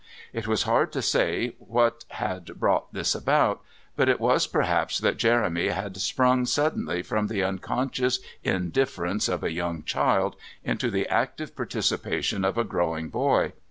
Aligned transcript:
It 0.33 0.47
was 0.47 0.63
hard 0.63 0.91
to 0.93 1.01
say 1.03 1.53
what 1.59 2.05
had 2.07 2.59
brought 2.59 2.91
this 2.91 3.13
about, 3.13 3.61
but 3.95 4.09
it 4.09 4.19
was 4.19 4.47
perhaps 4.47 4.97
that 4.97 5.17
Jeremy 5.17 5.67
had 5.67 5.95
sprung 5.97 6.47
suddenly 6.47 7.03
from 7.03 7.27
the 7.27 7.43
unconscious 7.43 8.17
indifference 8.43 9.29
of 9.29 9.43
a 9.43 9.51
young 9.53 9.83
child 9.83 10.35
into 10.63 10.89
the 10.89 11.07
active 11.07 11.55
participation 11.55 12.43
of 12.43 12.57
a 12.57 12.63
growing 12.63 13.09
boy. 13.09 13.53